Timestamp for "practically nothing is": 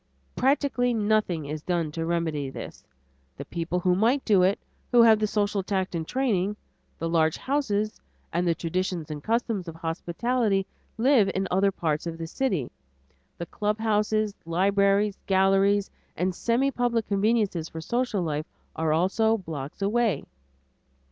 0.35-1.61